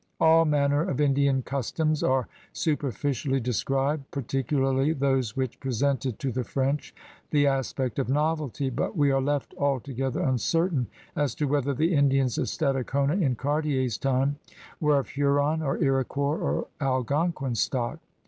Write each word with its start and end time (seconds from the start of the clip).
All 0.19 0.45
manner 0.45 0.81
of 0.81 0.99
Indian 0.99 1.43
customs 1.43 2.01
are 2.01 2.27
superficially 2.53 3.39
described, 3.39 4.09
particularly 4.09 4.93
those 4.93 5.37
which 5.37 5.59
presented 5.59 6.17
to 6.17 6.31
the 6.31 6.43
French 6.43 6.95
the 7.29 7.45
aspect 7.45 7.99
of 7.99 8.09
novelty, 8.09 8.71
but 8.71 8.97
we 8.97 9.11
are 9.11 9.21
left 9.21 9.53
altogether 9.59 10.21
uncertain 10.21 10.87
as 11.15 11.35
to 11.35 11.45
whether 11.45 11.75
the 11.75 11.93
Indians 11.93 12.39
at 12.39 12.47
Stadacona 12.47 13.21
in 13.21 13.35
Cartier's 13.35 13.99
time 13.99 14.39
were 14.79 14.97
of 14.97 15.09
Huron 15.09 15.61
or 15.61 15.77
Iroquois 15.77 16.35
or 16.37 16.65
Algonquin 16.81 17.53
stock. 17.53 17.99